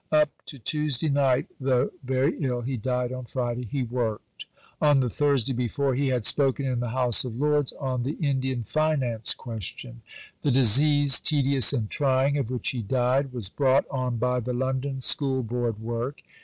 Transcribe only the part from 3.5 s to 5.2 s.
he worked. On the